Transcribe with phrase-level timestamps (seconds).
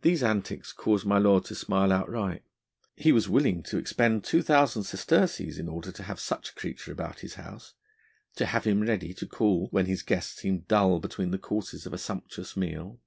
[0.00, 2.42] These antics caused my lord to smile outright.
[2.96, 6.90] He was willing to expend two thousand sesterces in order to have such a creature
[6.90, 7.74] about his house,
[8.36, 11.92] to have him ready to call when his guests seemed dull between the courses of
[11.92, 12.98] a sumptuous meal.